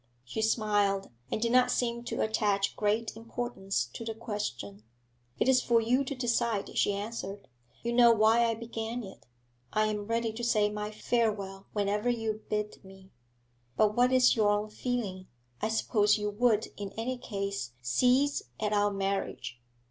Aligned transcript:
She 0.25 0.41
smiled, 0.41 1.11
and 1.31 1.39
did 1.39 1.51
not 1.51 1.69
seem 1.69 2.03
to 2.05 2.23
attach 2.23 2.75
great 2.75 3.15
importance 3.15 3.85
to 3.93 4.03
the 4.03 4.15
question. 4.15 4.81
'It 5.37 5.47
is 5.47 5.61
for 5.61 5.79
you 5.79 6.03
to 6.05 6.15
decide,' 6.15 6.75
she 6.75 6.93
answered. 6.95 7.47
'You 7.83 7.93
know 7.93 8.11
why 8.11 8.43
I 8.45 8.55
began 8.55 9.03
it; 9.03 9.27
I 9.71 9.85
am 9.89 10.07
ready 10.07 10.33
to 10.33 10.43
say 10.43 10.71
my 10.71 10.89
farewell 10.89 11.67
whenever 11.73 12.09
you 12.09 12.41
bid 12.49 12.83
me.' 12.83 13.11
'But 13.77 13.95
what 13.95 14.11
is 14.11 14.35
your 14.35 14.49
own 14.49 14.69
feeling? 14.71 15.27
I 15.61 15.69
suppose 15.69 16.17
you 16.17 16.31
would 16.31 16.69
in 16.77 16.93
any 16.93 17.19
case 17.19 17.73
cease 17.83 18.41
at 18.59 18.73
our 18.73 18.89
marriage?' 18.89 19.61